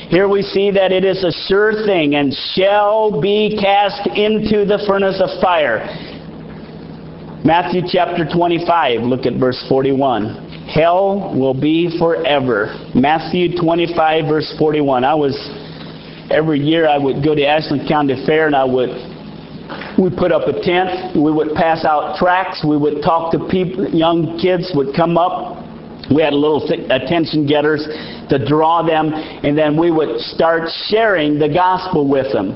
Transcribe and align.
Here 0.09 0.29
we 0.29 0.43
see 0.43 0.71
that 0.71 0.93
it 0.93 1.05
is 1.05 1.25
a 1.25 1.33
sure 1.47 1.73
thing 1.85 2.15
and 2.15 2.33
shall 2.55 3.21
be 3.21 3.59
cast 3.61 4.07
into 4.09 4.65
the 4.65 4.83
furnace 4.87 5.21
of 5.21 5.41
fire. 5.41 5.85
Matthew 7.45 7.83
chapter 7.87 8.25
25, 8.25 9.03
look 9.03 9.27
at 9.27 9.35
verse 9.35 9.65
41. 9.69 10.69
Hell 10.73 11.35
will 11.39 11.55
be 11.55 11.97
forever. 11.99 12.75
Matthew 12.95 13.57
25, 13.57 14.25
verse 14.27 14.55
41. 14.59 15.05
I 15.05 15.15
was, 15.15 15.37
every 16.31 16.59
year 16.61 16.89
I 16.89 16.99
would 16.99 17.23
go 17.23 17.35
to 17.35 17.47
Ashland 17.47 17.89
County 17.89 18.25
Fair 18.27 18.47
and 18.47 18.57
I 18.57 18.65
would, 18.65 18.91
we 19.99 20.11
put 20.11 20.33
up 20.33 20.49
a 20.49 20.53
tent, 20.61 21.17
we 21.17 21.33
would 21.33 21.55
pass 21.55 21.85
out 21.85 22.17
tracts, 22.17 22.65
we 22.67 22.77
would 22.77 23.03
talk 23.03 23.33
to 23.33 23.49
people, 23.49 23.89
young 23.89 24.39
kids 24.39 24.71
would 24.75 24.95
come 24.95 25.17
up, 25.17 25.65
we 26.15 26.23
had 26.23 26.35
little 26.35 26.63
attention 26.91 27.47
getters 27.47 27.87
to 28.29 28.45
draw 28.47 28.83
them, 28.83 29.13
and 29.13 29.57
then 29.57 29.77
we 29.77 29.91
would 29.91 30.21
start 30.21 30.69
sharing 30.89 31.39
the 31.39 31.49
gospel 31.49 32.09
with 32.09 32.33
them. 32.33 32.53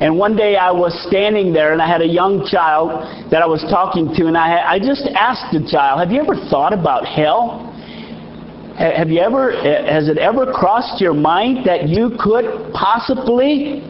And 0.00 0.16
one 0.16 0.34
day 0.34 0.56
I 0.56 0.70
was 0.70 0.96
standing 1.06 1.52
there, 1.52 1.72
and 1.72 1.82
I 1.82 1.86
had 1.86 2.00
a 2.00 2.08
young 2.08 2.46
child 2.50 3.30
that 3.30 3.42
I 3.42 3.46
was 3.46 3.60
talking 3.68 4.14
to, 4.16 4.26
and 4.26 4.36
I, 4.36 4.72
I 4.72 4.78
just 4.78 5.06
asked 5.14 5.52
the 5.52 5.60
child, 5.70 6.00
"Have 6.00 6.10
you 6.10 6.22
ever 6.22 6.34
thought 6.48 6.72
about 6.72 7.04
hell? 7.04 7.68
Have 8.78 9.10
you 9.10 9.20
ever? 9.20 9.52
Has 9.52 10.08
it 10.08 10.16
ever 10.16 10.50
crossed 10.50 11.02
your 11.02 11.12
mind 11.12 11.66
that 11.66 11.86
you 11.86 12.16
could 12.18 12.72
possibly 12.72 13.84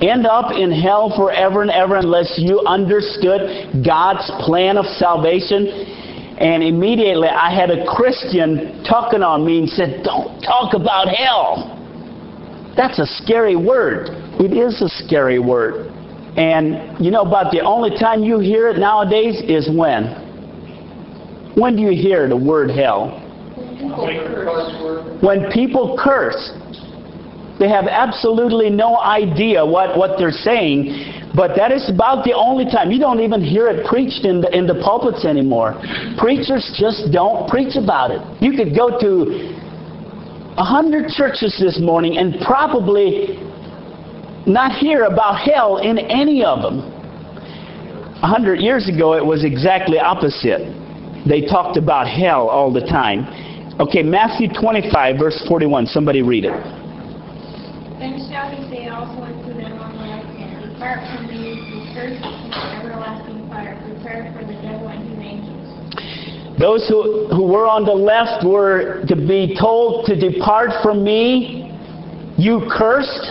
end 0.00 0.26
up 0.26 0.52
in 0.52 0.72
hell 0.72 1.12
forever 1.16 1.62
and 1.62 1.70
ever 1.70 1.96
unless 1.96 2.34
you 2.38 2.60
understood 2.66 3.84
God's 3.84 4.30
plan 4.44 4.78
of 4.78 4.86
salvation?" 4.86 5.66
And 6.42 6.62
immediately 6.62 7.28
I 7.28 7.54
had 7.54 7.70
a 7.70 7.86
Christian 7.86 8.82
tugging 8.82 9.22
on 9.22 9.46
me 9.46 9.60
and 9.60 9.68
said, 9.68 10.02
Don't 10.02 10.40
talk 10.42 10.74
about 10.74 11.06
hell. 11.06 11.78
That's 12.76 12.98
a 12.98 13.06
scary 13.06 13.54
word. 13.54 14.08
It 14.40 14.52
is 14.52 14.82
a 14.82 14.88
scary 14.88 15.38
word. 15.38 15.86
And 16.36 16.98
you 17.04 17.12
know, 17.12 17.22
about 17.22 17.52
the 17.52 17.60
only 17.60 17.96
time 17.96 18.24
you 18.24 18.40
hear 18.40 18.68
it 18.68 18.78
nowadays 18.78 19.40
is 19.46 19.68
when? 19.70 21.54
When 21.54 21.76
do 21.76 21.82
you 21.82 21.90
hear 21.90 22.28
the 22.28 22.36
word 22.36 22.70
hell? 22.70 23.20
When 25.22 25.48
people 25.52 25.96
curse. 26.02 26.50
They 27.62 27.68
have 27.68 27.86
absolutely 27.86 28.70
no 28.70 28.98
idea 28.98 29.64
what, 29.64 29.96
what 29.96 30.18
they're 30.18 30.32
saying, 30.32 31.30
but 31.32 31.54
that 31.54 31.70
is 31.70 31.88
about 31.88 32.24
the 32.24 32.34
only 32.34 32.64
time. 32.64 32.90
You 32.90 32.98
don't 32.98 33.20
even 33.20 33.40
hear 33.40 33.68
it 33.68 33.86
preached 33.86 34.24
in 34.24 34.40
the, 34.40 34.50
in 34.50 34.66
the 34.66 34.82
pulpits 34.82 35.24
anymore. 35.24 35.80
Preachers 36.18 36.74
just 36.74 37.12
don't 37.12 37.48
preach 37.48 37.76
about 37.76 38.10
it. 38.10 38.18
You 38.42 38.58
could 38.58 38.74
go 38.74 38.98
to 38.98 39.54
a 40.58 40.64
hundred 40.64 41.10
churches 41.14 41.54
this 41.62 41.78
morning 41.78 42.18
and 42.18 42.34
probably 42.44 43.38
not 44.44 44.72
hear 44.72 45.04
about 45.04 45.38
hell 45.38 45.76
in 45.78 45.98
any 45.98 46.42
of 46.42 46.62
them. 46.62 46.80
A 48.22 48.26
hundred 48.26 48.58
years 48.58 48.88
ago, 48.88 49.14
it 49.14 49.24
was 49.24 49.44
exactly 49.44 50.00
opposite. 50.00 50.66
They 51.28 51.42
talked 51.46 51.76
about 51.76 52.08
hell 52.08 52.48
all 52.48 52.72
the 52.72 52.80
time. 52.80 53.22
Okay, 53.78 54.02
Matthew 54.02 54.48
25, 54.48 55.16
verse 55.16 55.40
41. 55.46 55.86
Somebody 55.86 56.22
read 56.22 56.46
it. 56.46 56.82
Then 58.02 58.18
shall 58.28 58.50
he 58.50 58.68
say 58.68 58.88
also 58.88 59.22
unto 59.22 59.54
them 59.54 59.78
on 59.78 59.94
the 59.94 60.02
right 60.02 60.26
hand, 60.34 60.71
From 60.82 61.28
me, 61.28 61.62
ye 61.62 61.94
cursed, 61.94 62.24
everlasting 62.74 63.48
fire, 63.48 63.80
prepared 63.86 64.34
for 64.34 64.44
the 64.44 64.54
devil 64.54 64.88
and 64.88 65.08
his 65.08 65.18
angels. 65.20 66.58
Those 66.58 66.88
who, 66.88 67.28
who 67.28 67.44
were 67.46 67.68
on 67.68 67.84
the 67.84 67.92
left 67.92 68.44
were 68.44 69.04
to 69.06 69.14
be 69.14 69.56
told 69.60 70.06
to 70.06 70.18
depart 70.18 70.70
from 70.82 71.04
me, 71.04 71.70
you 72.36 72.68
cursed. 72.68 73.30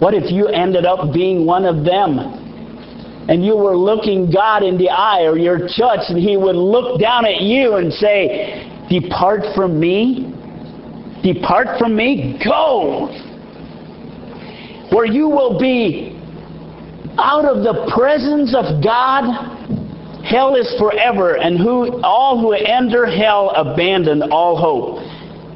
What 0.00 0.14
if 0.14 0.32
you 0.32 0.48
ended 0.48 0.86
up 0.86 1.12
being 1.12 1.44
one 1.44 1.66
of 1.66 1.84
them? 1.84 2.16
And 3.28 3.44
you 3.44 3.54
were 3.54 3.76
looking 3.76 4.30
God 4.30 4.62
in 4.62 4.78
the 4.78 4.88
eye 4.88 5.24
or 5.24 5.36
your 5.36 5.58
judge, 5.58 6.08
and 6.08 6.18
He 6.18 6.38
would 6.38 6.56
look 6.56 6.98
down 6.98 7.26
at 7.26 7.42
you 7.42 7.74
and 7.74 7.92
say, 7.92 8.64
Depart 8.88 9.42
from 9.54 9.78
me. 9.78 10.32
Depart 11.22 11.78
from 11.78 11.94
me. 11.94 12.40
Go. 12.42 13.08
Where 14.90 15.04
you 15.04 15.28
will 15.28 15.60
be 15.60 16.17
out 17.18 17.44
of 17.44 17.62
the 17.62 17.90
presence 17.94 18.54
of 18.54 18.82
God 18.82 19.58
Hell 20.28 20.56
is 20.56 20.74
forever, 20.78 21.36
and 21.36 21.56
who 21.56 22.02
all 22.02 22.38
who 22.38 22.52
enter 22.52 23.06
hell 23.06 23.50
abandon 23.56 24.30
all 24.30 24.56
hope. 24.58 24.98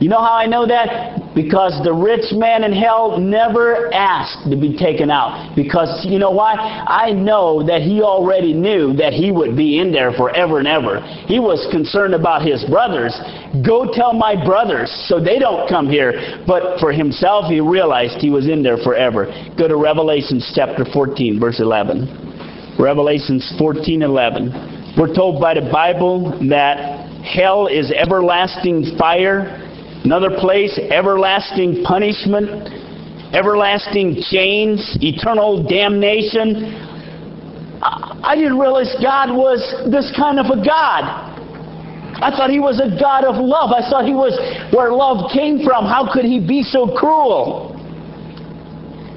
You 0.02 0.08
know 0.08 0.18
how 0.18 0.34
I 0.34 0.46
know 0.46 0.66
that? 0.66 1.30
Because 1.32 1.78
the 1.84 1.92
rich 1.94 2.32
man 2.32 2.64
in 2.64 2.72
hell 2.72 3.18
never 3.20 3.86
asked 3.94 4.50
to 4.50 4.56
be 4.56 4.76
taken 4.76 5.12
out. 5.12 5.54
Because 5.54 6.04
you 6.04 6.18
know 6.18 6.32
why? 6.32 6.54
I 6.58 7.12
know 7.12 7.64
that 7.64 7.82
he 7.82 8.02
already 8.02 8.52
knew 8.52 8.94
that 8.94 9.12
he 9.12 9.30
would 9.30 9.56
be 9.56 9.78
in 9.78 9.92
there 9.92 10.10
forever 10.10 10.58
and 10.58 10.66
ever. 10.66 10.98
He 11.30 11.38
was 11.38 11.64
concerned 11.70 12.14
about 12.14 12.42
his 12.42 12.64
brothers. 12.64 13.14
Go 13.64 13.94
tell 13.94 14.12
my 14.12 14.34
brothers 14.34 14.90
so 15.06 15.22
they 15.22 15.38
don't 15.38 15.68
come 15.68 15.88
here. 15.88 16.42
But 16.48 16.80
for 16.80 16.90
himself, 16.90 17.46
he 17.46 17.60
realized 17.60 18.18
he 18.18 18.28
was 18.30 18.48
in 18.48 18.60
there 18.60 18.78
forever. 18.78 19.30
Go 19.56 19.68
to 19.68 19.76
Revelations 19.76 20.50
chapter 20.52 20.84
14, 20.84 21.38
verse 21.38 21.60
11. 21.60 22.74
Revelations 22.76 23.54
14:11. 23.56 24.98
We're 24.98 25.14
told 25.14 25.40
by 25.40 25.54
the 25.54 25.70
Bible 25.70 26.36
that 26.48 27.06
hell 27.22 27.68
is 27.68 27.92
everlasting 27.92 28.96
fire. 28.98 29.61
Another 30.04 30.30
place, 30.38 30.78
everlasting 30.90 31.84
punishment, 31.84 32.68
everlasting 33.32 34.22
chains, 34.30 34.98
eternal 35.00 35.62
damnation. 35.62 36.74
I 37.80 38.34
didn't 38.34 38.58
realize 38.58 38.94
God 39.02 39.30
was 39.30 39.62
this 39.90 40.12
kind 40.16 40.38
of 40.38 40.46
a 40.46 40.56
God. 40.64 41.30
I 42.22 42.30
thought 42.30 42.50
he 42.50 42.60
was 42.60 42.78
a 42.78 42.98
God 43.00 43.24
of 43.24 43.36
love. 43.36 43.70
I 43.70 43.88
thought 43.88 44.04
he 44.04 44.14
was 44.14 44.38
where 44.72 44.92
love 44.92 45.30
came 45.32 45.64
from. 45.64 45.86
How 45.86 46.08
could 46.12 46.24
he 46.24 46.38
be 46.38 46.62
so 46.62 46.86
cruel? 46.96 47.71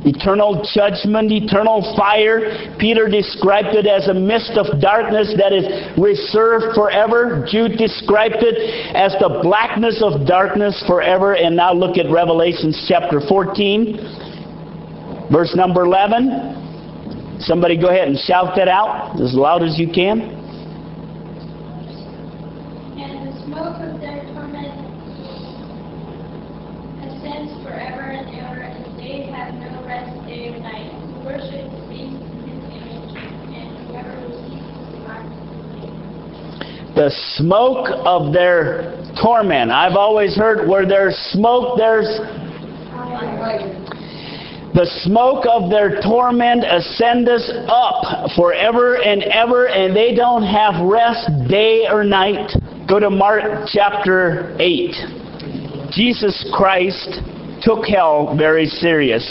Eternal 0.05 0.61
judgment, 0.73 1.31
eternal 1.31 1.81
fire. 1.97 2.77
Peter 2.77 3.09
described 3.09 3.75
it 3.75 3.87
as 3.87 4.07
a 4.07 4.13
mist 4.13 4.51
of 4.57 4.79
darkness 4.79 5.33
that 5.37 5.51
is 5.51 5.65
reserved 5.97 6.75
forever. 6.75 7.45
Jude 7.49 7.77
described 7.77 8.39
it 8.39 8.57
as 8.95 9.13
the 9.19 9.41
blackness 9.41 10.01
of 10.01 10.25
darkness 10.27 10.83
forever. 10.87 11.33
And 11.33 11.55
now 11.55 11.73
look 11.73 11.97
at 11.97 12.09
Revelation 12.11 12.71
chapter 12.87 13.19
14, 13.27 13.97
verse 15.31 15.55
number 15.55 15.83
11. 15.83 16.63
Somebody 17.39 17.75
go 17.79 17.89
ahead 17.89 18.07
and 18.07 18.17
shout 18.17 18.55
that 18.55 18.69
out 18.69 19.19
as 19.19 19.33
loud 19.33 19.61
as 19.61 19.77
you 19.77 19.91
can. 19.91 20.21
And 22.95 23.27
the 23.27 23.33
smoke 23.43 23.75
of 23.83 23.99
their 23.99 24.23
torment 24.31 24.71
ascends 27.03 27.51
forever 27.61 28.15
and 28.15 28.29
ever, 28.39 28.61
and 28.61 28.97
they 28.97 29.27
have 29.35 29.53
no 29.55 29.83
rest 29.85 30.15
day 30.25 30.47
or 30.47 30.59
night. 30.59 30.93
Who 30.95 31.27
worship 31.27 31.67
the 31.75 31.81
beast 31.91 32.23
and 32.23 32.47
his 32.47 32.63
image, 32.71 33.19
and 33.51 33.83
whoever 33.83 34.15
receives 34.23 34.71
his 34.79 34.95
mark 35.03 35.27
of 35.27 35.35
the 35.51 35.67
beast. 35.75 36.84
The 36.95 37.11
smoke 37.35 37.87
of 38.05 38.33
their 38.33 38.95
torment. 39.21 39.71
I've 39.71 39.95
always 39.95 40.35
heard 40.35 40.67
where 40.67 40.85
there's 40.87 41.15
smoke, 41.31 41.77
there's 41.77 42.07
the 44.73 44.85
smoke 45.03 45.45
of 45.49 45.69
their 45.69 46.01
torment 46.01 46.65
ascendeth 46.65 47.47
up 47.67 48.31
forever 48.35 48.95
and 49.01 49.23
ever, 49.23 49.67
and 49.67 49.95
they 49.95 50.13
don't 50.13 50.43
have 50.43 50.85
rest 50.85 51.29
day 51.47 51.87
or 51.89 52.03
night. 52.03 52.51
Go 52.87 52.99
to 52.99 53.09
Mark 53.09 53.69
chapter 53.71 54.55
8. 54.59 55.91
Jesus 55.91 56.49
Christ 56.53 57.21
took 57.61 57.85
hell 57.85 58.35
very 58.37 58.65
serious. 58.65 59.23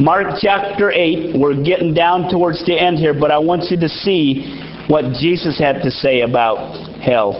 Mark 0.00 0.38
chapter 0.40 0.90
8, 0.90 1.38
we're 1.38 1.62
getting 1.62 1.94
down 1.94 2.30
towards 2.30 2.64
the 2.66 2.78
end 2.78 2.98
here, 2.98 3.14
but 3.14 3.30
I 3.30 3.38
want 3.38 3.70
you 3.70 3.78
to 3.78 3.88
see 3.88 4.67
what 4.88 5.04
Jesus 5.20 5.58
had 5.58 5.82
to 5.82 5.90
say 5.90 6.22
about 6.22 6.56
hell. 7.00 7.32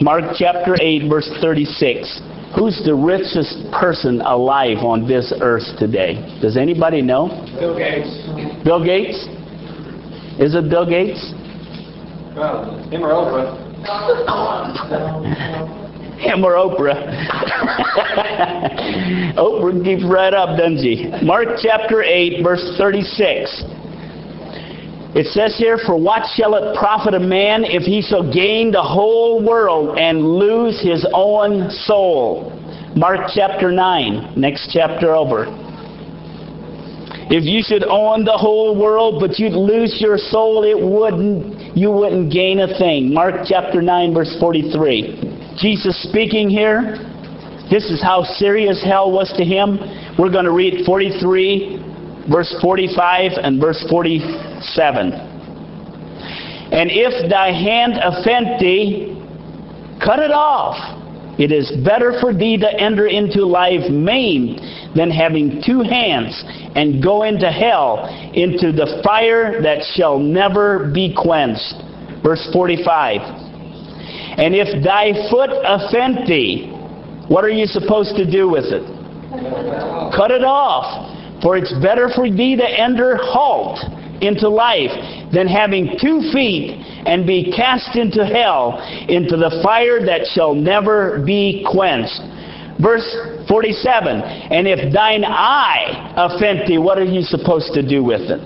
Mark 0.00 0.24
chapter 0.36 0.76
8, 0.80 1.08
verse 1.08 1.30
36. 1.40 2.20
Who's 2.56 2.82
the 2.84 2.94
richest 2.94 3.70
person 3.72 4.20
alive 4.20 4.78
on 4.78 5.06
this 5.06 5.32
earth 5.40 5.78
today? 5.78 6.14
Does 6.40 6.56
anybody 6.56 7.02
know? 7.02 7.28
Bill 7.58 7.76
Gates. 7.76 8.64
Bill 8.64 8.84
Gates? 8.84 9.26
Is 10.40 10.54
it 10.54 10.70
Bill 10.70 10.86
Gates? 10.86 11.32
Well, 12.36 12.88
him 12.90 13.02
or 13.02 13.10
Oprah. 13.10 13.64
Him 16.18 16.44
or 16.44 16.54
Oprah? 16.54 16.98
Oprah 19.38 19.84
keeps 19.84 20.02
right 20.04 20.34
up, 20.34 20.58
doesn't 20.58 20.82
she? 20.82 21.06
Mark 21.22 21.46
chapter 21.62 22.02
8, 22.02 22.42
verse 22.42 22.74
36. 22.76 23.62
It 25.14 25.26
says 25.32 25.56
here, 25.56 25.78
For 25.86 25.96
what 25.96 26.22
shall 26.36 26.54
it 26.54 26.76
profit 26.76 27.14
a 27.14 27.20
man 27.20 27.64
if 27.64 27.82
he 27.82 28.02
shall 28.02 28.30
gain 28.30 28.70
the 28.70 28.82
whole 28.82 29.42
world 29.42 29.98
and 29.98 30.22
lose 30.22 30.80
his 30.82 31.06
own 31.14 31.70
soul? 31.70 32.52
Mark 32.94 33.30
chapter 33.34 33.72
9, 33.72 34.38
next 34.38 34.70
chapter 34.72 35.14
over. 35.14 35.46
If 37.30 37.44
you 37.44 37.62
should 37.62 37.84
own 37.84 38.24
the 38.24 38.36
whole 38.36 38.78
world, 38.78 39.20
but 39.20 39.38
you'd 39.38 39.52
lose 39.52 39.96
your 40.00 40.16
soul, 40.16 40.64
it 40.64 40.78
wouldn't, 40.78 41.76
you 41.76 41.90
wouldn't 41.90 42.32
gain 42.32 42.60
a 42.60 42.78
thing. 42.78 43.12
Mark 43.12 43.46
chapter 43.46 43.82
9, 43.82 44.14
verse 44.14 44.34
43. 44.40 45.56
Jesus 45.58 46.02
speaking 46.02 46.48
here. 46.48 46.96
This 47.70 47.84
is 47.90 48.00
how 48.02 48.24
serious 48.24 48.82
hell 48.82 49.12
was 49.12 49.30
to 49.36 49.44
him. 49.44 49.78
We're 50.18 50.32
going 50.32 50.46
to 50.46 50.52
read 50.52 50.86
43 50.86 51.77
verse 52.30 52.54
45 52.60 53.32
and 53.42 53.60
verse 53.60 53.84
47. 53.90 55.12
And 56.70 56.90
if 56.92 57.30
thy 57.30 57.50
hand 57.52 57.94
offend 57.96 58.60
thee, 58.60 59.16
cut 60.04 60.18
it 60.18 60.30
off. 60.30 60.76
It 61.38 61.52
is 61.52 61.70
better 61.84 62.18
for 62.20 62.34
thee 62.34 62.58
to 62.58 62.68
enter 62.80 63.06
into 63.06 63.44
life 63.46 63.88
maimed 63.90 64.60
than 64.96 65.10
having 65.10 65.62
two 65.64 65.80
hands 65.82 66.42
and 66.74 67.02
go 67.02 67.22
into 67.22 67.50
hell, 67.50 68.04
into 68.34 68.72
the 68.72 69.00
fire 69.04 69.62
that 69.62 69.82
shall 69.94 70.18
never 70.18 70.90
be 70.92 71.14
quenched. 71.16 71.74
Verse 72.22 72.48
45. 72.52 73.20
And 74.38 74.54
if 74.54 74.84
thy 74.84 75.12
foot 75.30 75.50
offend 75.64 76.26
thee, 76.26 76.70
what 77.28 77.44
are 77.44 77.50
you 77.50 77.66
supposed 77.66 78.16
to 78.16 78.28
do 78.28 78.48
with 78.48 78.66
it? 78.66 78.82
Cut 80.16 80.30
it 80.30 80.42
off. 80.42 81.17
For 81.42 81.56
it's 81.56 81.72
better 81.80 82.08
for 82.14 82.28
thee 82.28 82.56
to 82.56 82.66
enter 82.66 83.16
halt 83.20 83.78
into 84.20 84.48
life 84.48 84.90
than 85.32 85.46
having 85.46 85.96
two 86.00 86.30
feet 86.32 86.82
and 87.06 87.26
be 87.26 87.52
cast 87.54 87.96
into 87.96 88.26
hell, 88.26 88.78
into 89.08 89.36
the 89.36 89.60
fire 89.62 90.04
that 90.04 90.26
shall 90.34 90.54
never 90.54 91.22
be 91.24 91.64
quenched. 91.70 92.20
Verse 92.80 93.06
47 93.48 94.22
And 94.50 94.66
if 94.66 94.92
thine 94.92 95.24
eye 95.24 96.14
offend 96.16 96.68
thee, 96.68 96.78
what 96.78 96.98
are 96.98 97.04
you 97.04 97.22
supposed 97.22 97.72
to 97.74 97.86
do 97.86 98.02
with 98.02 98.22
it? 98.22 98.40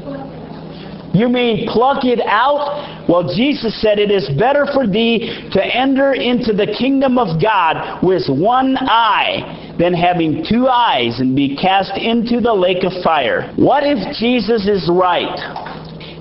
You 1.14 1.28
mean 1.28 1.68
pluck 1.68 2.04
it 2.04 2.20
out? 2.20 3.06
Well, 3.08 3.34
Jesus 3.34 3.78
said 3.82 3.98
it 3.98 4.10
is 4.10 4.30
better 4.38 4.66
for 4.72 4.86
thee 4.86 5.48
to 5.52 5.62
enter 5.62 6.14
into 6.14 6.54
the 6.54 6.74
kingdom 6.78 7.18
of 7.18 7.40
God 7.40 8.02
with 8.02 8.22
one 8.28 8.76
eye 8.80 9.61
than 9.78 9.94
having 9.94 10.44
two 10.48 10.68
eyes 10.68 11.20
and 11.20 11.34
be 11.34 11.56
cast 11.56 11.96
into 11.96 12.40
the 12.40 12.52
lake 12.52 12.84
of 12.84 12.92
fire. 13.02 13.52
What 13.56 13.82
if 13.84 14.16
Jesus 14.16 14.66
is 14.68 14.88
right? 14.90 15.38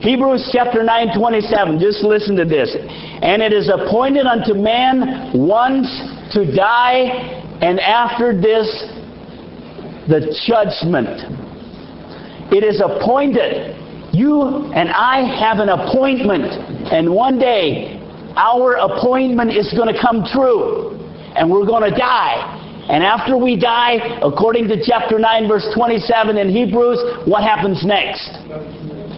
Hebrews 0.01 0.49
chapter 0.51 0.81
9, 0.83 1.17
27. 1.17 1.79
Just 1.79 2.03
listen 2.03 2.35
to 2.37 2.45
this. 2.45 2.75
And 3.21 3.41
it 3.41 3.53
is 3.53 3.69
appointed 3.69 4.25
unto 4.25 4.53
man 4.53 5.31
once 5.33 5.87
to 6.33 6.55
die, 6.55 7.37
and 7.61 7.79
after 7.79 8.33
this, 8.33 8.65
the 10.09 10.33
judgment. 10.47 11.21
It 12.51 12.63
is 12.63 12.81
appointed. 12.81 13.77
You 14.13 14.71
and 14.73 14.89
I 14.89 15.21
have 15.39 15.59
an 15.59 15.69
appointment, 15.69 16.51
and 16.91 17.13
one 17.13 17.37
day 17.37 18.01
our 18.35 18.73
appointment 18.75 19.51
is 19.51 19.71
going 19.77 19.93
to 19.93 20.01
come 20.01 20.25
true, 20.33 20.97
and 21.35 21.49
we're 21.49 21.65
going 21.65 21.89
to 21.89 21.95
die. 21.95 22.57
And 22.89 23.03
after 23.03 23.37
we 23.37 23.59
die, 23.59 24.19
according 24.21 24.67
to 24.69 24.83
chapter 24.83 25.19
9, 25.19 25.47
verse 25.47 25.67
27 25.75 26.37
in 26.37 26.49
Hebrews, 26.49 27.27
what 27.27 27.43
happens 27.43 27.85
next? 27.85 28.31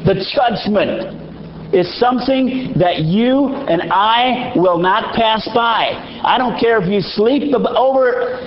The 0.06 0.20
judgment 0.36 1.24
is 1.74 1.90
something 1.98 2.74
that 2.78 3.00
you 3.00 3.48
and 3.48 3.92
I 3.92 4.54
will 4.56 4.78
not 4.78 5.16
pass 5.16 5.48
by. 5.56 6.22
I 6.24 6.38
don't 6.38 6.60
care 6.60 6.82
if 6.82 6.88
you 6.88 7.02
sleep 7.02 7.54
over 7.56 8.38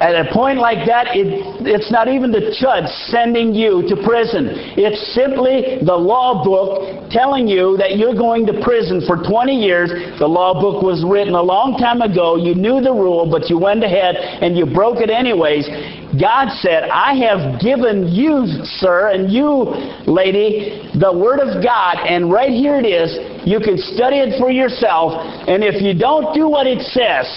At 0.00 0.16
a 0.16 0.32
point 0.32 0.58
like 0.58 0.88
that, 0.88 1.12
it, 1.12 1.28
it's 1.60 1.92
not 1.92 2.08
even 2.08 2.32
the 2.32 2.56
judge 2.56 2.88
sending 3.12 3.54
you 3.54 3.84
to 3.84 4.00
prison. 4.00 4.48
It's 4.80 4.96
simply 5.12 5.76
the 5.84 5.92
law 5.92 6.40
book 6.40 7.12
telling 7.12 7.44
you 7.46 7.76
that 7.76 8.00
you're 8.00 8.16
going 8.16 8.48
to 8.48 8.64
prison 8.64 9.04
for 9.04 9.20
20 9.20 9.52
years. 9.52 9.92
The 10.18 10.26
law 10.26 10.56
book 10.56 10.80
was 10.80 11.04
written 11.04 11.34
a 11.36 11.42
long 11.42 11.76
time 11.76 12.00
ago. 12.00 12.40
You 12.40 12.54
knew 12.56 12.80
the 12.80 12.96
rule, 12.96 13.28
but 13.28 13.52
you 13.52 13.60
went 13.60 13.84
ahead 13.84 14.16
and 14.16 14.56
you 14.56 14.64
broke 14.64 15.04
it 15.04 15.10
anyways. 15.12 15.68
God 16.16 16.48
said, 16.64 16.88
I 16.88 17.14
have 17.28 17.60
given 17.60 18.08
you, 18.08 18.48
sir, 18.80 19.12
and 19.12 19.30
you, 19.30 19.68
lady, 20.08 20.88
the 20.96 21.12
Word 21.12 21.38
of 21.38 21.62
God, 21.62 22.00
and 22.08 22.32
right 22.32 22.50
here 22.50 22.80
it 22.80 22.88
is. 22.88 23.20
You 23.46 23.60
can 23.60 23.76
study 23.76 24.16
it 24.18 24.40
for 24.40 24.50
yourself, 24.50 25.12
and 25.46 25.62
if 25.62 25.80
you 25.84 25.92
don't 25.92 26.34
do 26.34 26.48
what 26.48 26.66
it 26.66 26.82
says, 26.90 27.28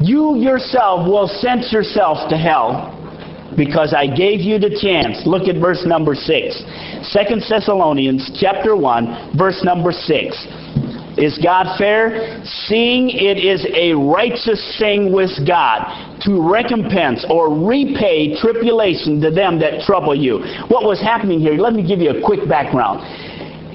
you 0.00 0.36
yourself 0.36 1.06
will 1.08 1.28
send 1.28 1.64
yourself 1.72 2.28
to 2.30 2.36
hell 2.36 2.94
because 3.56 3.94
I 3.96 4.06
gave 4.06 4.40
you 4.40 4.58
the 4.58 4.70
chance. 4.80 5.26
Look 5.26 5.48
at 5.48 5.60
verse 5.60 5.84
number 5.86 6.14
6. 6.14 6.24
2 6.26 7.40
Thessalonians 7.48 8.38
chapter 8.40 8.76
1, 8.76 9.36
verse 9.36 9.62
number 9.64 9.92
6. 9.92 10.46
Is 11.18 11.36
God 11.42 11.76
fair? 11.78 12.40
Seeing 12.68 13.10
it 13.10 13.42
is 13.42 13.66
a 13.74 13.92
righteous 13.92 14.62
thing 14.78 15.12
with 15.12 15.34
God 15.44 15.82
to 16.22 16.38
recompense 16.38 17.26
or 17.28 17.50
repay 17.50 18.38
tribulation 18.38 19.20
to 19.22 19.30
them 19.30 19.58
that 19.58 19.82
trouble 19.82 20.14
you. 20.14 20.38
What 20.68 20.84
was 20.84 21.00
happening 21.00 21.40
here? 21.40 21.54
Let 21.54 21.72
me 21.72 21.82
give 21.82 21.98
you 21.98 22.10
a 22.10 22.22
quick 22.22 22.48
background. 22.48 23.02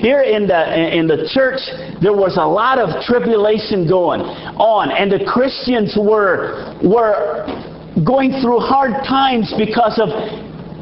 Here 0.04 0.20
in 0.20 0.48
the 0.48 0.62
in 0.92 1.08
the 1.08 1.32
church, 1.32 1.64
there 2.04 2.12
was 2.12 2.36
a 2.36 2.44
lot 2.44 2.78
of 2.78 2.92
tribulation 3.08 3.88
going 3.88 4.20
on, 4.60 4.92
and 4.92 5.08
the 5.10 5.24
Christians 5.24 5.96
were 5.96 6.76
were 6.84 7.48
going 8.04 8.36
through 8.44 8.60
hard 8.60 9.00
times 9.08 9.56
because 9.56 9.96
of 10.04 10.12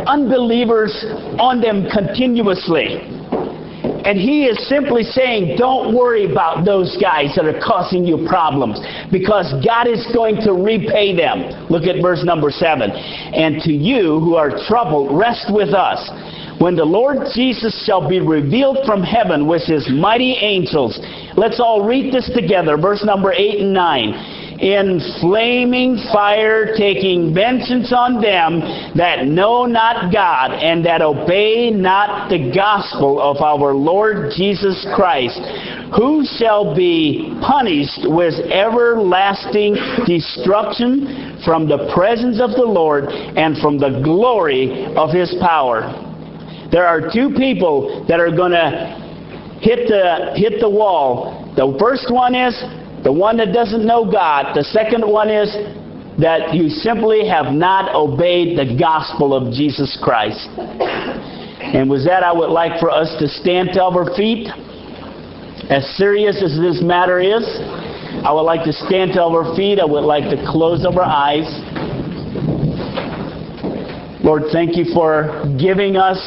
unbelievers 0.10 0.90
on 1.38 1.62
them 1.62 1.86
continuously. 1.94 2.98
And 4.02 4.18
he 4.18 4.46
is 4.46 4.58
simply 4.68 5.04
saying, 5.04 5.58
don't 5.58 5.94
worry 5.94 6.26
about 6.26 6.66
those 6.66 6.98
guys 6.98 7.36
that 7.36 7.46
are 7.46 7.62
causing 7.62 8.04
you 8.04 8.26
problems 8.28 8.82
because 9.12 9.54
God 9.64 9.86
is 9.86 10.02
going 10.14 10.42
to 10.42 10.54
repay 10.54 11.16
them. 11.16 11.70
Look 11.70 11.84
at 11.84 12.02
verse 12.02 12.26
number 12.26 12.50
7. 12.50 12.90
And 12.90 13.62
to 13.62 13.72
you 13.72 14.18
who 14.18 14.34
are 14.34 14.50
troubled, 14.66 15.16
rest 15.16 15.54
with 15.54 15.76
us. 15.76 16.02
When 16.62 16.76
the 16.76 16.86
Lord 16.86 17.18
Jesus 17.34 17.74
shall 17.88 18.08
be 18.08 18.20
revealed 18.20 18.86
from 18.86 19.02
heaven 19.02 19.48
with 19.48 19.64
his 19.64 19.90
mighty 19.90 20.34
angels. 20.34 21.00
Let's 21.36 21.60
all 21.60 21.84
read 21.84 22.14
this 22.14 22.30
together. 22.36 22.78
Verse 22.78 23.04
number 23.04 23.34
8 23.34 23.62
and 23.62 23.74
9 23.74 24.42
in 24.62 25.02
flaming 25.20 25.98
fire, 26.14 26.76
taking 26.78 27.34
vengeance 27.34 27.92
on 27.92 28.22
them 28.22 28.60
that 28.96 29.26
know 29.26 29.66
not 29.66 30.14
God 30.14 30.52
and 30.54 30.86
that 30.86 31.02
obey 31.02 31.72
not 31.72 32.30
the 32.30 32.52
gospel 32.54 33.20
of 33.20 33.42
our 33.42 33.74
Lord 33.74 34.32
Jesus 34.38 34.86
Christ, 34.96 35.40
who 35.98 36.24
shall 36.38 36.76
be 36.76 37.36
punished 37.42 38.02
with 38.04 38.36
everlasting 38.52 39.74
destruction 40.06 41.42
from 41.44 41.68
the 41.68 41.92
presence 41.96 42.40
of 42.40 42.52
the 42.52 42.62
Lord 42.62 43.06
and 43.06 43.58
from 43.58 43.80
the 43.80 44.00
glory 44.04 44.86
of 44.96 45.10
his 45.10 45.34
power. 45.42 46.11
There 46.72 46.88
are 46.88 47.02
two 47.02 47.36
people 47.36 48.06
that 48.08 48.20
are 48.20 48.32
going 48.32 48.52
to 48.52 49.02
hit 49.60 49.88
the 49.88 50.34
hit 50.36 50.60
the 50.60 50.70
wall. 50.70 51.52
The 51.56 51.76
first 51.80 52.12
one 52.12 52.34
is 52.34 52.56
the 53.04 53.12
one 53.12 53.38
that 53.38 53.52
doesn't 53.52 53.86
know 53.86 54.10
God. 54.10 54.56
The 54.56 54.64
second 54.64 55.04
one 55.08 55.30
is 55.30 55.52
that 56.20 56.54
you 56.54 56.70
simply 56.70 57.28
have 57.28 57.54
not 57.54 57.96
obeyed 57.96 58.58
the 58.58 58.78
gospel 58.78 59.34
of 59.34 59.54
Jesus 59.54 59.98
Christ. 60.02 60.48
And 60.58 61.90
with 61.90 62.06
that, 62.06 62.24
I 62.24 62.32
would 62.32 62.50
like 62.50 62.80
for 62.80 62.90
us 62.90 63.16
to 63.20 63.28
stand 63.28 63.70
to 63.74 63.84
our 63.84 64.16
feet. 64.16 64.48
As 65.70 65.86
serious 65.96 66.42
as 66.44 66.58
this 66.60 66.82
matter 66.82 67.20
is, 67.20 67.44
I 68.24 68.32
would 68.34 68.44
like 68.44 68.66
to 68.66 68.74
stand 68.74 69.14
to 69.14 69.24
our 69.24 69.56
feet. 69.56 69.80
I 69.80 69.86
would 69.86 70.04
like 70.04 70.26
to 70.30 70.38
close 70.52 70.86
our 70.86 71.02
eyes. 71.02 71.48
Lord, 74.24 74.44
thank 74.52 74.76
you 74.78 74.86
for 74.94 75.44
giving 75.58 75.96
us 75.98 76.20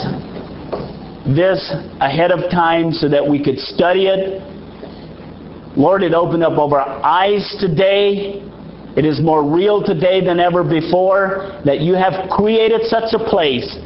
this 1.27 1.73
ahead 2.01 2.31
of 2.31 2.51
time 2.51 2.93
so 2.93 3.09
that 3.09 3.27
we 3.27 3.43
could 3.43 3.59
study 3.59 4.07
it 4.07 4.43
Lord, 5.77 6.05
it 6.05 6.15
opened 6.15 6.45
up 6.45 6.57
our 6.57 6.81
eyes 7.05 7.57
today. 7.59 8.41
It 8.97 9.05
is 9.05 9.21
more 9.21 9.43
real 9.43 9.83
today 9.83 10.25
than 10.25 10.39
ever 10.39 10.63
before 10.63 11.61
that 11.65 11.81
you 11.81 11.95
have 11.95 12.31
created 12.31 12.83
such 12.85 13.13
a 13.13 13.19
place 13.19 13.77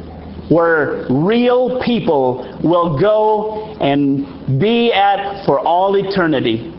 where 0.49 1.07
real 1.09 1.81
people 1.83 2.59
will 2.63 2.99
go 2.99 3.75
and 3.81 4.59
be 4.59 4.93
at 4.93 5.45
for 5.47 5.59
all 5.59 5.95
eternity. 5.95 6.71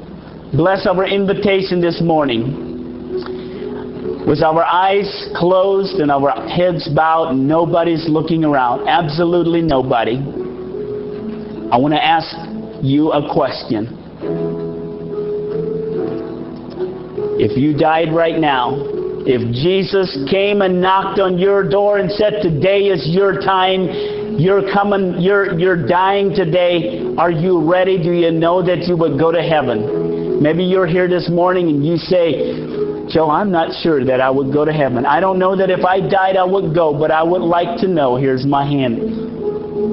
Bless 0.54 0.86
our 0.86 1.04
invitation 1.06 1.80
this 1.80 2.00
morning. 2.00 2.68
With 4.28 4.42
our 4.42 4.62
eyes 4.62 5.28
closed 5.34 5.94
and 5.96 6.10
our 6.10 6.30
heads 6.48 6.88
bowed, 6.94 7.34
nobody's 7.34 8.08
looking 8.08 8.44
around. 8.44 8.86
Absolutely 8.86 9.60
nobody. 9.62 10.39
I 11.72 11.76
want 11.76 11.94
to 11.94 12.04
ask 12.04 12.26
you 12.82 13.12
a 13.12 13.32
question. 13.32 13.96
If 17.38 17.56
you 17.56 17.78
died 17.78 18.12
right 18.12 18.38
now, 18.38 18.74
if 19.22 19.40
Jesus 19.54 20.18
came 20.28 20.62
and 20.62 20.82
knocked 20.82 21.20
on 21.20 21.38
your 21.38 21.68
door 21.68 21.98
and 21.98 22.10
said, 22.10 22.42
Today 22.42 22.90
is 22.90 23.06
your 23.08 23.40
time, 23.40 23.86
you're 24.36 24.72
coming, 24.72 25.20
you're, 25.20 25.56
you're 25.60 25.86
dying 25.86 26.34
today, 26.34 27.14
are 27.16 27.30
you 27.30 27.70
ready? 27.70 28.02
Do 28.02 28.10
you 28.10 28.32
know 28.32 28.66
that 28.66 28.88
you 28.88 28.96
would 28.96 29.16
go 29.16 29.30
to 29.30 29.40
heaven? 29.40 30.42
Maybe 30.42 30.64
you're 30.64 30.88
here 30.88 31.06
this 31.06 31.30
morning 31.30 31.68
and 31.68 31.86
you 31.86 31.98
say, 31.98 32.66
Joe, 33.08 33.30
I'm 33.30 33.52
not 33.52 33.80
sure 33.80 34.04
that 34.04 34.20
I 34.20 34.28
would 34.28 34.52
go 34.52 34.64
to 34.64 34.72
heaven. 34.72 35.06
I 35.06 35.20
don't 35.20 35.38
know 35.38 35.54
that 35.56 35.70
if 35.70 35.84
I 35.84 36.00
died 36.00 36.36
I 36.36 36.44
would 36.44 36.74
go, 36.74 36.98
but 36.98 37.12
I 37.12 37.22
would 37.22 37.42
like 37.42 37.78
to 37.82 37.86
know. 37.86 38.16
Here's 38.16 38.44
my 38.44 38.66
hand. 38.66 39.29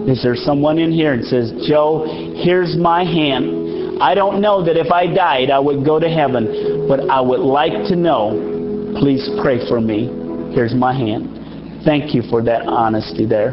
Is 0.08 0.24
there 0.24 0.36
someone 0.36 0.80
in 0.80 0.92
here 0.92 1.14
and 1.14 1.24
says, 1.24 1.52
Joe, 1.68 2.06
here's 2.44 2.76
my 2.78 3.04
hand. 3.04 4.02
I 4.02 4.14
don't 4.16 4.42
know 4.42 4.64
that 4.64 4.78
if 4.78 4.92
I 4.92 5.08
died 5.08 5.50
I 5.50 5.60
would 5.60 5.84
go 5.86 6.00
to 6.00 6.10
heaven, 6.10 6.88
but 6.88 7.10
I 7.10 7.20
would 7.22 7.40
like 7.40 7.88
to 7.90 7.96
know. 7.96 8.96
Please 9.00 9.30
pray 9.42 9.68
for 9.68 9.82
me. 9.82 10.08
Here's 10.54 10.74
my 10.74 10.94
hand. 10.94 11.84
Thank 11.84 12.14
you 12.14 12.22
for 12.30 12.42
that 12.44 12.68
honesty 12.68 13.26
there. 13.26 13.52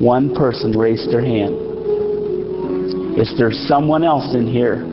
One 0.00 0.34
person 0.34 0.76
raised 0.76 1.10
their 1.10 1.24
hand. 1.24 1.54
Is 3.18 3.32
there 3.38 3.52
someone 3.52 4.04
else 4.04 4.34
in 4.34 4.46
here? 4.46 4.84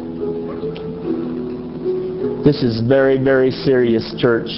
This 2.43 2.63
is 2.63 2.81
very, 2.87 3.17
very 3.23 3.51
serious, 3.51 4.13
church. 4.19 4.49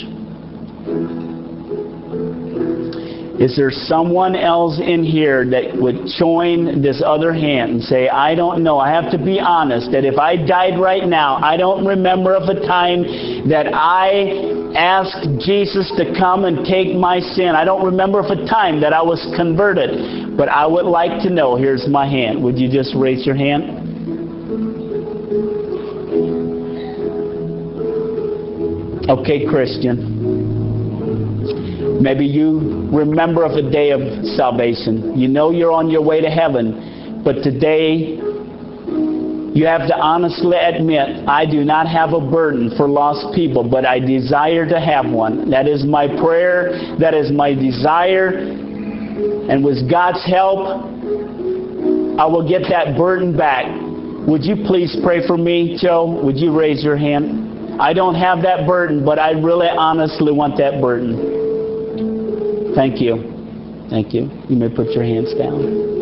Is 3.39 3.55
there 3.57 3.71
someone 3.71 4.35
else 4.35 4.79
in 4.79 5.03
here 5.03 5.43
that 5.49 5.75
would 5.75 6.05
join 6.19 6.83
this 6.83 7.01
other 7.03 7.33
hand 7.33 7.71
and 7.71 7.83
say, 7.83 8.07
I 8.07 8.35
don't 8.35 8.63
know. 8.63 8.77
I 8.77 8.91
have 8.91 9.09
to 9.11 9.17
be 9.17 9.39
honest 9.39 9.91
that 9.91 10.05
if 10.05 10.19
I 10.19 10.35
died 10.37 10.79
right 10.79 11.03
now, 11.03 11.37
I 11.41 11.57
don't 11.57 11.83
remember 11.83 12.35
of 12.35 12.43
a 12.43 12.59
time 12.67 13.01
that 13.49 13.73
I 13.73 14.77
asked 14.77 15.27
Jesus 15.39 15.91
to 15.97 16.13
come 16.17 16.45
and 16.45 16.63
take 16.63 16.95
my 16.95 17.19
sin. 17.19 17.55
I 17.55 17.65
don't 17.65 17.83
remember 17.83 18.19
of 18.19 18.29
a 18.29 18.45
time 18.45 18.79
that 18.81 18.93
I 18.93 19.01
was 19.01 19.19
converted. 19.35 20.37
But 20.37 20.49
I 20.49 20.67
would 20.67 20.85
like 20.85 21.23
to 21.23 21.31
know. 21.31 21.55
Here's 21.55 21.87
my 21.87 22.07
hand. 22.07 22.43
Would 22.43 22.59
you 22.59 22.69
just 22.69 22.93
raise 22.95 23.25
your 23.25 23.35
hand? 23.35 23.81
Okay, 29.09 29.45
Christian. 29.47 30.12
Maybe 32.03 32.25
you 32.25 32.89
remember 32.91 33.45
of 33.45 33.53
a 33.53 33.71
day 33.71 33.91
of 33.91 34.01
salvation. 34.35 35.17
You 35.17 35.29
know 35.29 35.51
you're 35.51 35.71
on 35.71 35.89
your 35.89 36.03
way 36.03 36.19
to 36.19 36.29
heaven, 36.29 37.21
but 37.23 37.41
today 37.43 38.19
you 39.55 39.65
have 39.65 39.87
to 39.87 39.95
honestly 39.95 40.57
admit, 40.57 41.25
I 41.29 41.45
do 41.45 41.63
not 41.63 41.87
have 41.87 42.11
a 42.11 42.19
burden 42.19 42.75
for 42.75 42.89
lost 42.89 43.33
people, 43.33 43.63
but 43.63 43.85
I 43.85 43.99
desire 43.99 44.67
to 44.67 44.81
have 44.81 45.09
one. 45.09 45.49
That 45.49 45.65
is 45.65 45.85
my 45.85 46.09
prayer. 46.19 46.97
That 46.99 47.13
is 47.13 47.31
my 47.31 47.53
desire. 47.53 48.35
And 48.35 49.63
with 49.63 49.89
God's 49.89 50.25
help, 50.25 50.83
I 52.19 52.25
will 52.25 52.45
get 52.45 52.63
that 52.67 52.97
burden 52.97 53.37
back. 53.37 53.63
Would 54.27 54.43
you 54.43 54.57
please 54.67 54.93
pray 55.05 55.25
for 55.25 55.37
me, 55.37 55.77
Joe? 55.79 56.19
Would 56.21 56.35
you 56.35 56.51
raise 56.51 56.83
your 56.83 56.97
hand? 56.97 57.79
I 57.81 57.93
don't 57.93 58.15
have 58.15 58.41
that 58.41 58.67
burden, 58.67 59.05
but 59.05 59.19
I 59.19 59.31
really 59.31 59.69
honestly 59.69 60.33
want 60.33 60.57
that 60.57 60.81
burden. 60.81 61.42
Thank 62.75 63.01
you. 63.01 63.87
Thank 63.89 64.13
you. 64.13 64.29
You 64.49 64.55
may 64.55 64.69
put 64.69 64.89
your 64.91 65.03
hands 65.03 65.33
down. 65.35 65.93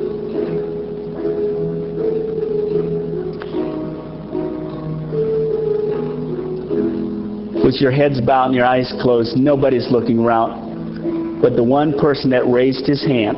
with 7.72 7.80
your 7.80 7.92
heads 7.92 8.20
bowed 8.20 8.48
and 8.48 8.56
your 8.56 8.66
eyes 8.66 8.92
closed, 9.02 9.38
nobody's 9.38 9.88
looking 9.90 10.20
around. 10.20 11.42
But 11.42 11.56
the 11.56 11.64
one 11.64 11.98
person 11.98 12.30
that 12.32 12.46
raised 12.46 12.86
his 12.86 13.02
hand, 13.06 13.38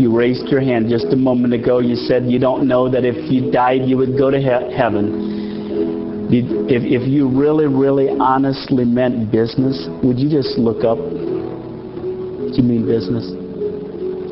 you 0.00 0.16
raised 0.16 0.48
your 0.48 0.62
hand 0.62 0.88
just 0.88 1.06
a 1.12 1.16
moment 1.16 1.52
ago. 1.52 1.80
You 1.80 1.96
said 1.96 2.24
you 2.24 2.38
don't 2.38 2.66
know 2.66 2.88
that 2.90 3.04
if 3.04 3.30
you 3.30 3.50
died, 3.52 3.82
you 3.84 3.98
would 3.98 4.16
go 4.16 4.30
to 4.30 4.38
he- 4.38 4.74
heaven. 4.74 6.28
If, 6.32 6.82
if 6.82 7.06
you 7.06 7.28
really, 7.28 7.66
really 7.66 8.08
honestly 8.08 8.86
meant 8.86 9.30
business, 9.30 9.88
would 10.02 10.18
you 10.18 10.30
just 10.30 10.56
look 10.56 10.84
up 10.84 10.98
you 12.56 12.62
mean 12.62 12.86
business? 12.86 13.26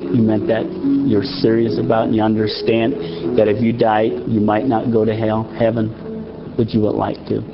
You 0.09 0.23
meant 0.25 0.47
that 0.49 0.65
you're 1.05 1.27
serious 1.45 1.79
about 1.79 2.09
and 2.09 2.17
you 2.17 2.23
understand 2.23 3.37
that 3.37 3.47
if 3.47 3.61
you 3.61 3.77
die, 3.77 4.09
you 4.09 4.41
might 4.41 4.65
not 4.65 4.91
go 4.91 5.05
to 5.05 5.15
hell, 5.15 5.45
heaven, 5.59 6.55
but 6.57 6.71
you 6.71 6.81
would 6.81 6.97
like 6.97 7.21
to. 7.29 7.45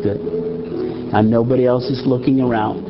Good. 0.00 1.12
Now 1.12 1.20
nobody 1.20 1.66
else 1.66 1.84
is 1.90 2.06
looking 2.06 2.40
around. 2.40 2.88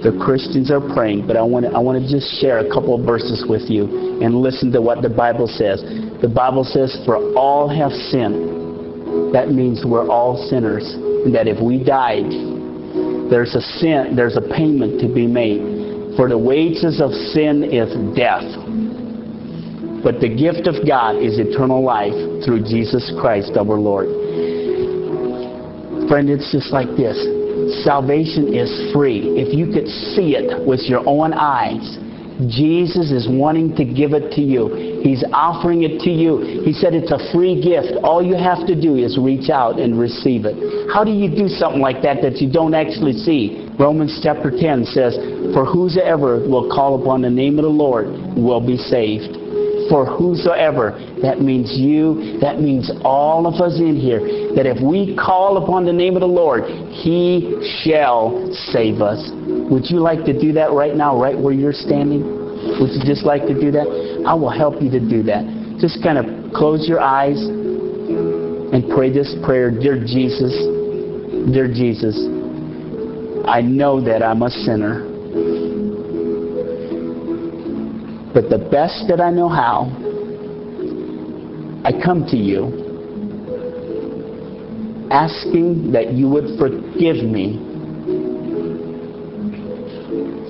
The 0.00 0.12
Christians 0.20 0.70
are 0.70 0.80
praying, 0.80 1.26
but 1.26 1.36
I 1.36 1.42
want 1.42 1.64
to 1.64 1.72
I 1.72 1.80
want 1.80 2.00
to 2.00 2.04
just 2.08 2.40
share 2.40 2.60
a 2.60 2.68
couple 2.68 2.92
of 2.94 3.04
verses 3.04 3.44
with 3.48 3.68
you 3.68 4.20
and 4.20 4.36
listen 4.36 4.70
to 4.72 4.80
what 4.80 5.02
the 5.02 5.08
Bible 5.08 5.48
says 5.48 5.80
The 6.20 6.28
Bible 6.28 6.64
says, 6.64 6.96
For 7.04 7.16
all 7.36 7.68
have 7.68 7.92
sinned. 7.92 9.32
That 9.34 9.50
means 9.50 9.84
we're 9.84 10.08
all 10.08 10.36
sinners. 10.48 10.84
And 10.94 11.34
that 11.34 11.48
if 11.48 11.60
we 11.60 11.82
died, 11.82 12.28
there's 13.30 13.54
a 13.54 13.60
sin, 13.60 14.14
there's 14.14 14.36
a 14.36 14.44
payment 14.44 15.00
to 15.00 15.08
be 15.08 15.26
made. 15.26 15.73
For 16.16 16.28
the 16.28 16.38
wages 16.38 17.00
of 17.00 17.10
sin 17.12 17.64
is 17.64 17.90
death. 18.14 18.46
But 20.04 20.20
the 20.20 20.28
gift 20.28 20.68
of 20.68 20.86
God 20.86 21.16
is 21.16 21.38
eternal 21.38 21.82
life 21.82 22.14
through 22.44 22.62
Jesus 22.64 23.10
Christ 23.20 23.56
our 23.56 23.64
Lord. 23.64 24.06
Friend, 26.08 26.28
it's 26.28 26.52
just 26.52 26.70
like 26.70 26.88
this. 26.96 27.16
Salvation 27.82 28.52
is 28.52 28.92
free. 28.92 29.32
If 29.40 29.56
you 29.56 29.72
could 29.72 29.88
see 29.88 30.36
it 30.36 30.60
with 30.66 30.80
your 30.84 31.02
own 31.08 31.32
eyes, 31.32 31.96
Jesus 32.48 33.10
is 33.10 33.28
wanting 33.30 33.76
to 33.76 33.84
give 33.84 34.12
it 34.12 34.32
to 34.34 34.40
you. 34.40 35.00
He's 35.02 35.22
offering 35.32 35.82
it 35.82 36.00
to 36.00 36.10
you. 36.10 36.62
He 36.64 36.72
said 36.72 36.94
it's 36.94 37.12
a 37.12 37.20
free 37.32 37.62
gift. 37.62 38.02
All 38.02 38.22
you 38.22 38.34
have 38.34 38.66
to 38.66 38.74
do 38.74 38.96
is 38.96 39.18
reach 39.18 39.50
out 39.50 39.78
and 39.78 39.98
receive 39.98 40.42
it. 40.44 40.56
How 40.92 41.04
do 41.04 41.12
you 41.12 41.30
do 41.30 41.46
something 41.46 41.80
like 41.80 42.02
that 42.02 42.22
that 42.22 42.42
you 42.42 42.50
don't 42.50 42.74
actually 42.74 43.12
see? 43.12 43.70
Romans 43.78 44.18
chapter 44.22 44.50
10 44.50 44.84
says, 44.86 45.14
For 45.54 45.64
whosoever 45.64 46.42
will 46.42 46.70
call 46.70 47.00
upon 47.00 47.22
the 47.22 47.30
name 47.30 47.58
of 47.58 47.64
the 47.64 47.70
Lord 47.70 48.06
will 48.34 48.64
be 48.64 48.76
saved 48.76 49.38
for 49.88 50.06
whosoever. 50.06 50.98
That 51.22 51.40
means 51.40 51.72
you, 51.76 52.38
that 52.40 52.60
means 52.60 52.90
all 53.04 53.46
of 53.46 53.60
us 53.60 53.78
in 53.78 53.96
here. 53.96 54.20
That 54.56 54.66
if 54.66 54.80
we 54.80 55.16
call 55.16 55.62
upon 55.62 55.84
the 55.84 55.92
name 55.92 56.14
of 56.14 56.20
the 56.20 56.28
Lord, 56.30 56.64
He 56.90 57.58
shall 57.82 58.52
save 58.70 59.02
us. 59.02 59.30
Would 59.70 59.90
you 59.90 59.98
like 59.98 60.24
to 60.26 60.38
do 60.38 60.52
that 60.52 60.70
right 60.70 60.94
now, 60.94 61.20
right 61.20 61.36
where 61.36 61.52
you're 61.52 61.72
standing? 61.72 62.22
Would 62.78 62.90
you 62.90 63.02
just 63.04 63.24
like 63.24 63.42
to 63.46 63.54
do 63.54 63.70
that? 63.72 64.22
I 64.26 64.34
will 64.34 64.50
help 64.50 64.80
you 64.80 64.90
to 64.90 65.00
do 65.00 65.22
that. 65.24 65.42
Just 65.80 66.02
kind 66.02 66.18
of 66.18 66.52
close 66.52 66.88
your 66.88 67.00
eyes 67.00 67.38
and 67.38 68.88
pray 68.94 69.12
this 69.12 69.34
prayer 69.44 69.70
Dear 69.70 69.98
Jesus, 69.98 70.54
dear 71.52 71.66
Jesus, 71.66 72.16
I 73.46 73.60
know 73.60 74.00
that 74.04 74.22
I'm 74.22 74.42
a 74.42 74.50
sinner. 74.50 75.10
But 78.32 78.50
the 78.50 78.58
best 78.70 79.06
that 79.08 79.20
I 79.20 79.30
know 79.30 79.48
how, 79.48 79.90
I 81.84 81.92
come 81.92 82.26
to 82.30 82.36
you 82.36 82.83
asking 85.14 85.92
that 85.92 86.12
you 86.12 86.28
would 86.28 86.58
forgive 86.58 87.22
me 87.24 87.56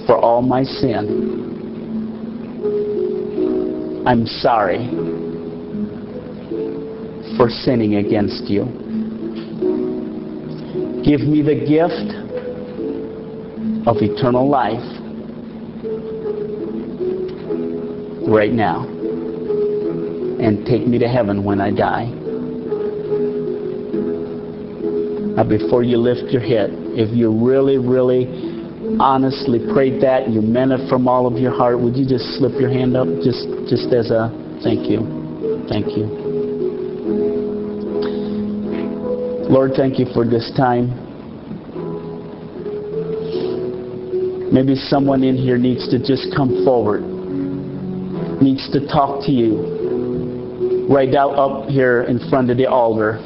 for 0.06 0.16
all 0.16 0.40
my 0.40 0.64
sin. 0.64 1.34
I'm 4.06 4.24
sorry 4.26 4.88
for 7.36 7.50
sinning 7.50 7.96
against 7.96 8.48
you. 8.48 8.64
Give 11.04 11.20
me 11.20 11.42
the 11.42 11.60
gift 11.68 12.14
of 13.86 13.98
eternal 14.00 14.48
life 14.48 14.80
right 18.26 18.52
now 18.52 18.86
and 20.40 20.64
take 20.64 20.86
me 20.86 20.98
to 21.00 21.06
heaven 21.06 21.44
when 21.44 21.60
I 21.60 21.70
die. 21.70 22.23
Uh, 25.36 25.42
before 25.42 25.82
you 25.82 25.96
lift 25.98 26.30
your 26.30 26.42
head, 26.42 26.70
if 26.94 27.10
you 27.14 27.32
really, 27.32 27.78
really 27.78 28.26
honestly 29.00 29.58
prayed 29.72 30.00
that, 30.02 30.28
you 30.30 30.40
meant 30.40 30.72
it 30.72 30.88
from 30.88 31.08
all 31.08 31.26
of 31.26 31.34
your 31.40 31.50
heart, 31.50 31.80
would 31.80 31.96
you 31.96 32.06
just 32.06 32.24
slip 32.38 32.52
your 32.60 32.70
hand 32.70 32.96
up 32.96 33.08
just, 33.22 33.48
just 33.68 33.92
as 33.92 34.10
a 34.10 34.30
thank 34.62 34.88
you? 34.88 35.66
Thank 35.68 35.96
you. 35.96 36.06
Lord, 39.50 39.72
thank 39.76 39.98
you 39.98 40.06
for 40.14 40.24
this 40.24 40.52
time. 40.56 41.02
Maybe 44.52 44.76
someone 44.76 45.24
in 45.24 45.36
here 45.36 45.58
needs 45.58 45.88
to 45.90 45.98
just 45.98 46.34
come 46.36 46.64
forward 46.64 47.14
needs 48.44 48.70
to 48.72 48.86
talk 48.88 49.24
to 49.24 49.32
you 49.32 50.86
right 50.88 51.14
out 51.14 51.34
up 51.34 51.68
here 51.68 52.02
in 52.02 52.18
front 52.28 52.50
of 52.50 52.56
the 52.56 52.66
altar. 52.66 53.18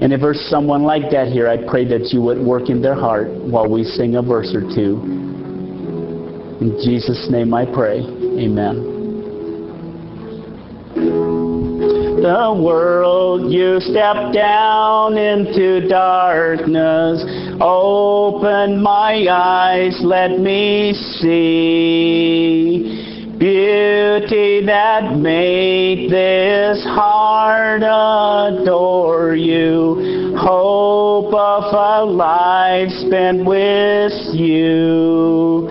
And 0.00 0.14
if 0.14 0.20
there's 0.22 0.40
someone 0.48 0.82
like 0.82 1.10
that 1.10 1.28
here, 1.28 1.46
I 1.46 1.58
pray 1.68 1.84
that 1.88 2.08
you 2.10 2.22
would 2.22 2.38
work 2.38 2.70
in 2.70 2.80
their 2.80 2.94
heart 2.94 3.28
while 3.30 3.68
we 3.68 3.84
sing 3.84 4.16
a 4.16 4.22
verse 4.22 4.54
or 4.54 4.62
two. 4.62 4.98
In 6.60 6.78
Jesus' 6.82 7.28
name 7.30 7.52
I 7.52 7.66
pray. 7.66 8.00
Amen. 8.00 8.86
The 12.22 12.60
world 12.62 13.52
you 13.52 13.80
stepped 13.80 14.34
down 14.34 15.18
into 15.18 15.86
darkness. 15.86 17.22
Open 17.60 18.82
my 18.82 19.26
eyes, 19.28 20.00
let 20.02 20.38
me 20.38 20.94
see 21.20 22.99
beauty 23.40 24.66
that 24.66 25.16
made 25.16 26.10
this 26.10 26.84
heart 26.84 27.80
adore 27.82 29.34
you. 29.34 30.36
Hope 30.38 31.32
of 31.32 31.64
a 31.72 32.04
life 32.04 32.90
spent 33.06 33.46
with 33.46 34.12
you. 34.34 35.68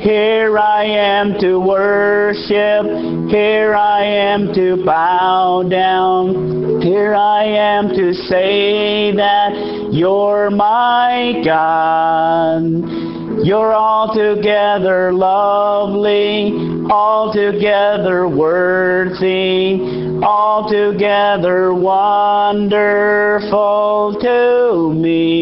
Here 0.00 0.58
I 0.58 0.84
am 0.84 1.38
to 1.38 1.60
worship. 1.60 3.30
Here 3.30 3.72
I 3.72 4.02
am 4.02 4.52
to 4.54 4.84
bow 4.84 5.62
down. 5.70 6.80
Here 6.82 7.14
I 7.14 7.44
am 7.44 7.90
to 7.90 8.12
say 8.14 9.14
that 9.14 9.90
you're 9.92 10.50
my 10.50 11.40
God. 11.44 13.11
You're 13.44 13.74
altogether 13.74 15.12
lovely, 15.12 16.86
altogether 16.88 18.28
worthy, 18.28 19.80
altogether 20.22 21.74
wonderful 21.74 22.56
to 24.22 24.92
me. 24.94 25.32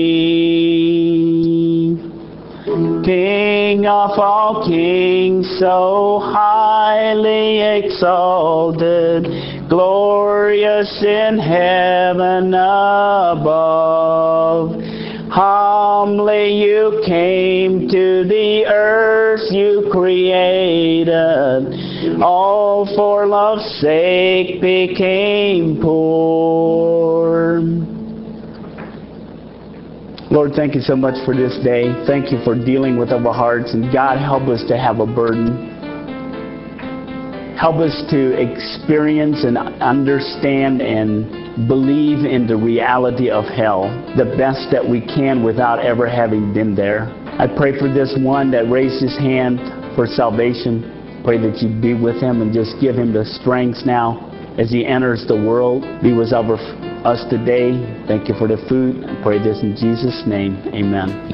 King 3.05 3.87
of 3.87 4.19
all 4.19 4.67
kings, 4.67 5.47
so 5.59 6.21
highly 6.23 7.61
exalted, 7.85 9.29
glorious 9.69 11.03
in 11.03 11.39
heaven 11.39 12.55
above. 12.55 14.01
Humbly 15.31 16.55
you 16.65 17.03
came 17.07 17.50
for 22.97 23.27
love's 23.27 23.65
sake 23.81 24.61
became 24.61 25.81
poor. 25.81 27.61
Lord, 30.31 30.53
thank 30.55 30.77
you 30.77 30.81
so 30.81 30.95
much 30.95 31.17
for 31.25 31.35
this 31.35 31.59
day. 31.65 31.93
Thank 32.07 32.31
you 32.31 32.39
for 32.45 32.55
dealing 32.55 32.97
with 32.97 33.11
our 33.11 33.35
hearts. 33.35 33.75
And 33.75 33.93
God, 33.93 34.19
help 34.19 34.45
us 34.45 34.63
to 34.69 34.79
have 34.79 35.01
a 35.01 35.07
burden. 35.07 35.81
Help 37.59 37.77
us 37.77 38.05
to 38.11 38.41
experience 38.41 39.45
and 39.45 39.59
understand 39.59 40.81
and 40.81 41.69
believe 41.69 42.25
in 42.25 42.47
the 42.47 42.57
reality 42.57 43.29
of 43.29 43.45
hell 43.45 43.83
the 44.17 44.25
best 44.39 44.71
that 44.71 44.89
we 44.89 45.01
can 45.01 45.43
without 45.43 45.85
ever 45.85 46.09
having 46.09 46.55
been 46.55 46.77
there. 46.77 47.13
I 47.39 47.47
pray 47.47 47.77
for 47.79 47.93
this 47.93 48.17
one 48.19 48.51
that 48.53 48.71
raised 48.71 49.03
his 49.03 49.19
hand 49.19 49.59
for 49.97 50.07
salvation. 50.07 51.00
Pray 51.25 51.39
that 51.39 51.63
you 51.63 51.69
be 51.81 51.95
with 51.95 52.21
him 52.21 52.43
and 52.43 52.53
just 52.53 52.79
give 52.81 52.97
him 52.97 53.13
the 53.13 53.25
strength 53.25 53.85
now 53.85 54.31
as 54.59 54.71
he 54.71 54.87
enters 54.87 55.27
the 55.27 55.37
world. 55.37 55.83
Be 56.03 56.13
with 56.13 56.33
us 56.33 57.25
today. 57.31 58.05
Thank 58.07 58.29
you 58.29 58.35
for 58.35 58.49
the 58.49 58.57
food. 58.69 59.05
I 59.05 59.15
pray 59.23 59.39
this 59.39 59.63
in 59.63 59.77
Jesus' 59.77 60.27
name. 60.27 60.57
Amen. 60.75 61.33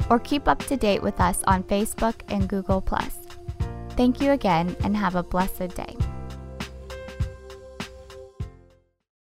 or 0.09 0.19
keep 0.19 0.47
up 0.47 0.59
to 0.59 0.77
date 0.77 1.01
with 1.01 1.19
us 1.19 1.43
on 1.45 1.63
Facebook 1.63 2.15
and 2.29 2.47
Google. 2.47 2.85
Thank 3.91 4.21
you 4.21 4.31
again 4.31 4.75
and 4.83 4.97
have 4.97 5.15
a 5.15 5.23
blessed 5.23 5.75
day. 5.75 5.95